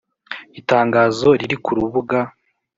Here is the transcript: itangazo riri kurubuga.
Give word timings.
itangazo 0.59 1.27
riri 1.39 1.57
kurubuga. 1.65 2.19